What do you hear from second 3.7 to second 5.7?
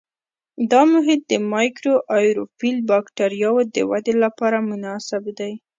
د ودې لپاره مناسب دی.